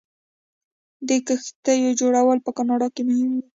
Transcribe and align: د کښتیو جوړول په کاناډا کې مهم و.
د 1.07 1.09
کښتیو 1.27 1.97
جوړول 1.99 2.37
په 2.45 2.51
کاناډا 2.57 2.87
کې 2.95 3.01
مهم 3.09 3.31
و. 3.37 3.41